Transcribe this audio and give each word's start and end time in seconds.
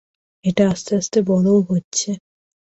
এটা 0.45 0.63
আস্তে 0.69 0.91
আস্তে 0.95 1.19
বড়ও 1.29 1.57
হচ্ছে। 1.69 2.09